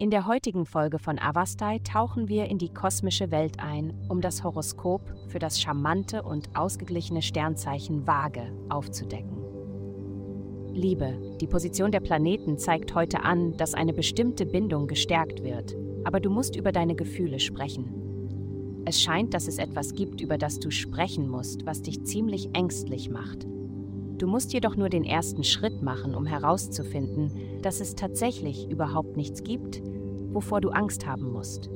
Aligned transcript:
In 0.00 0.08
der 0.08 0.26
heutigen 0.26 0.64
Folge 0.64 0.98
von 0.98 1.18
Avastai 1.18 1.80
tauchen 1.80 2.26
wir 2.26 2.46
in 2.46 2.56
die 2.56 2.72
kosmische 2.72 3.30
Welt 3.30 3.60
ein, 3.60 3.92
um 4.08 4.22
das 4.22 4.42
Horoskop 4.42 5.02
für 5.28 5.38
das 5.38 5.60
charmante 5.60 6.22
und 6.22 6.48
ausgeglichene 6.56 7.20
Sternzeichen 7.20 8.06
Waage 8.06 8.50
aufzudecken. 8.70 9.36
Liebe, 10.72 11.36
die 11.38 11.46
Position 11.46 11.92
der 11.92 12.00
Planeten 12.00 12.56
zeigt 12.56 12.94
heute 12.94 13.24
an, 13.24 13.58
dass 13.58 13.74
eine 13.74 13.92
bestimmte 13.92 14.46
Bindung 14.46 14.86
gestärkt 14.86 15.44
wird, 15.44 15.76
aber 16.04 16.18
du 16.18 16.30
musst 16.30 16.56
über 16.56 16.72
deine 16.72 16.94
Gefühle 16.94 17.38
sprechen. 17.38 18.82
Es 18.86 19.02
scheint, 19.02 19.34
dass 19.34 19.48
es 19.48 19.58
etwas 19.58 19.92
gibt, 19.92 20.22
über 20.22 20.38
das 20.38 20.60
du 20.60 20.70
sprechen 20.70 21.28
musst, 21.28 21.66
was 21.66 21.82
dich 21.82 22.04
ziemlich 22.04 22.48
ängstlich 22.54 23.10
macht. 23.10 23.46
Du 24.20 24.26
musst 24.26 24.52
jedoch 24.52 24.76
nur 24.76 24.90
den 24.90 25.04
ersten 25.04 25.44
Schritt 25.44 25.80
machen, 25.80 26.14
um 26.14 26.26
herauszufinden, 26.26 27.32
dass 27.62 27.80
es 27.80 27.94
tatsächlich 27.94 28.68
überhaupt 28.68 29.16
nichts 29.16 29.42
gibt, 29.42 29.82
wovor 30.30 30.60
du 30.60 30.68
Angst 30.68 31.06
haben 31.06 31.32
musst. 31.32 31.70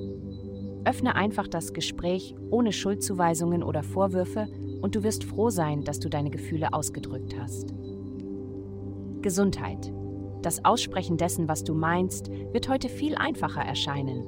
Öffne 0.85 1.15
einfach 1.15 1.49
das 1.49 1.73
Gespräch 1.73 2.35
ohne 2.51 2.73
Schuldzuweisungen 2.73 3.63
oder 3.63 3.83
Vorwürfe 3.83 4.47
und 4.83 4.95
du 4.95 5.03
wirst 5.03 5.25
froh 5.25 5.49
sein, 5.49 5.85
dass 5.85 6.01
du 6.01 6.11
deine 6.11 6.29
Gefühle 6.29 6.75
ausgedrückt 6.75 7.35
hast. 7.41 7.75
Gesundheit. 9.23 9.91
Das 10.43 10.67
Aussprechen 10.67 11.17
dessen, 11.17 11.49
was 11.49 11.65
du 11.65 11.73
meinst, 11.73 12.31
wird 12.53 12.69
heute 12.69 12.91
viel 12.91 13.15
einfacher 13.15 13.63
erscheinen. 13.63 14.23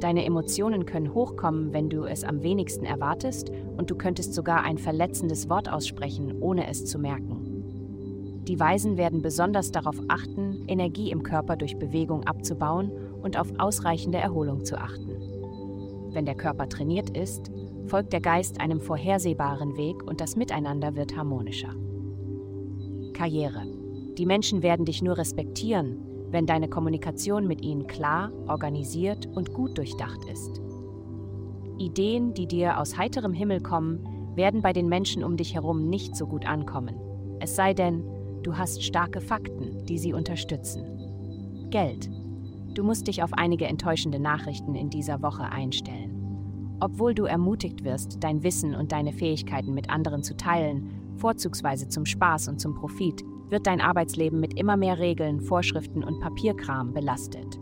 Deine 0.00 0.24
Emotionen 0.24 0.84
können 0.84 1.14
hochkommen, 1.14 1.72
wenn 1.72 1.88
du 1.88 2.06
es 2.06 2.24
am 2.24 2.42
wenigsten 2.42 2.84
erwartest, 2.84 3.52
und 3.76 3.88
du 3.88 3.94
könntest 3.94 4.34
sogar 4.34 4.64
ein 4.64 4.78
verletzendes 4.78 5.48
Wort 5.48 5.70
aussprechen, 5.70 6.42
ohne 6.42 6.68
es 6.68 6.86
zu 6.86 6.98
merken. 6.98 7.41
Die 8.48 8.58
Weisen 8.58 8.96
werden 8.96 9.22
besonders 9.22 9.70
darauf 9.70 9.96
achten, 10.08 10.64
Energie 10.66 11.10
im 11.10 11.22
Körper 11.22 11.56
durch 11.56 11.78
Bewegung 11.78 12.24
abzubauen 12.24 12.90
und 13.22 13.38
auf 13.38 13.48
ausreichende 13.58 14.18
Erholung 14.18 14.64
zu 14.64 14.76
achten. 14.76 15.10
Wenn 16.10 16.26
der 16.26 16.34
Körper 16.34 16.68
trainiert 16.68 17.16
ist, 17.16 17.50
folgt 17.86 18.12
der 18.12 18.20
Geist 18.20 18.60
einem 18.60 18.80
vorhersehbaren 18.80 19.76
Weg 19.76 20.02
und 20.02 20.20
das 20.20 20.34
Miteinander 20.34 20.96
wird 20.96 21.16
harmonischer. 21.16 21.74
Karriere. 23.14 23.62
Die 24.18 24.26
Menschen 24.26 24.62
werden 24.62 24.84
dich 24.84 25.02
nur 25.02 25.16
respektieren, 25.16 25.98
wenn 26.30 26.46
deine 26.46 26.68
Kommunikation 26.68 27.46
mit 27.46 27.62
ihnen 27.62 27.86
klar, 27.86 28.32
organisiert 28.48 29.26
und 29.26 29.52
gut 29.52 29.78
durchdacht 29.78 30.24
ist. 30.30 30.60
Ideen, 31.78 32.34
die 32.34 32.46
dir 32.46 32.78
aus 32.78 32.98
heiterem 32.98 33.32
Himmel 33.32 33.60
kommen, 33.60 34.34
werden 34.34 34.62
bei 34.62 34.72
den 34.72 34.88
Menschen 34.88 35.22
um 35.22 35.36
dich 35.36 35.54
herum 35.54 35.88
nicht 35.88 36.16
so 36.16 36.26
gut 36.26 36.46
ankommen. 36.46 36.96
Es 37.38 37.56
sei 37.56 37.74
denn, 37.74 38.04
du 38.42 38.56
hast 38.56 38.82
starke 38.82 39.20
Fakten, 39.20 39.84
die 39.86 39.98
sie 39.98 40.12
unterstützen. 40.12 41.68
Geld. 41.70 42.10
Du 42.74 42.84
musst 42.84 43.06
dich 43.06 43.22
auf 43.22 43.32
einige 43.34 43.66
enttäuschende 43.66 44.18
Nachrichten 44.18 44.74
in 44.74 44.90
dieser 44.90 45.22
Woche 45.22 45.44
einstellen. 45.44 46.76
Obwohl 46.80 47.14
du 47.14 47.24
ermutigt 47.24 47.84
wirst, 47.84 48.24
dein 48.24 48.42
Wissen 48.42 48.74
und 48.74 48.92
deine 48.92 49.12
Fähigkeiten 49.12 49.74
mit 49.74 49.90
anderen 49.90 50.22
zu 50.22 50.36
teilen, 50.36 50.90
vorzugsweise 51.16 51.88
zum 51.88 52.06
Spaß 52.06 52.48
und 52.48 52.60
zum 52.60 52.74
Profit, 52.74 53.22
wird 53.50 53.66
dein 53.66 53.80
Arbeitsleben 53.80 54.40
mit 54.40 54.58
immer 54.58 54.76
mehr 54.76 54.98
Regeln, 54.98 55.40
Vorschriften 55.40 56.02
und 56.02 56.20
Papierkram 56.20 56.92
belastet. 56.92 57.60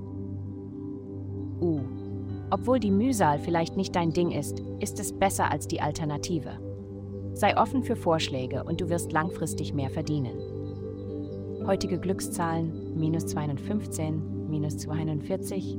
U. 1.61 1.81
Obwohl 2.51 2.81
die 2.81 2.91
Mühsal 2.91 3.39
vielleicht 3.39 3.77
nicht 3.77 3.95
dein 3.95 4.13
Ding 4.13 4.31
ist, 4.31 4.61
ist 4.81 4.99
es 4.99 5.13
besser 5.13 5.51
als 5.51 5.69
die 5.69 5.81
Alternative. 5.81 6.59
Sei 7.35 7.57
offen 7.57 7.83
für 7.83 7.97
Vorschläge 7.97 8.65
und 8.65 8.81
du 8.81 8.89
wirst 8.89 9.13
langfristig 9.13 9.75
mehr 9.75 9.91
verdienen. 9.91 10.60
Heutige 11.71 12.01
Glückszahlen 12.01 12.99
minus 12.99 13.27
215, 13.27 14.49
minus 14.51 14.77
241. 14.79 15.79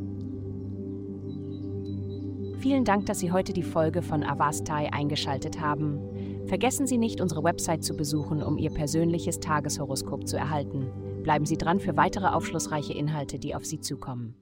Vielen 2.60 2.86
Dank, 2.86 3.08
dass 3.08 3.20
Sie 3.20 3.34
heute 3.34 3.52
die 3.52 3.62
Folge 3.62 4.02
von 4.02 4.24
Avastai 4.24 4.94
eingeschaltet 4.94 5.60
haben. 5.60 6.00
Vergessen 6.46 6.88
Sie 6.88 6.98
nicht, 6.98 7.20
unsere 7.20 7.44
Website 7.44 7.84
zu 7.84 7.94
besuchen, 7.94 8.42
um 8.42 8.58
Ihr 8.58 8.70
persönliches 8.70 9.42
Tageshoroskop 9.42 10.30
zu 10.30 10.38
erhalten. 10.38 10.88
Bleiben 11.24 11.46
Sie 11.46 11.58
dran 11.58 11.82
für 11.82 11.98
weitere 11.98 12.28
aufschlussreiche 12.28 12.94
Inhalte, 12.94 13.38
die 13.38 13.54
auf 13.54 13.66
Sie 13.66 13.82
zukommen. 13.82 14.36